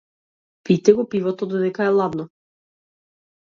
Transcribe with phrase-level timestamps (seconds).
[0.69, 2.29] Пијте го пивото додека е ладно.